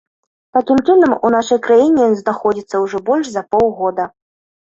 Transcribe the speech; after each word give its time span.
Такім 0.57 0.77
чынам, 0.87 1.11
у 1.27 1.29
нашай 1.35 1.59
краіне 1.67 2.01
ён 2.13 2.15
знаходзіцца 2.21 2.81
ўжо 2.85 3.03
больш 3.11 3.29
за 3.35 3.45
паўгода. 3.53 4.09